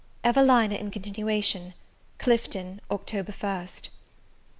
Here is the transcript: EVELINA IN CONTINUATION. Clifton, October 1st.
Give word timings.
EVELINA 0.23 0.73
IN 0.73 0.89
CONTINUATION. 0.89 1.75
Clifton, 2.17 2.81
October 2.89 3.31
1st. 3.31 3.89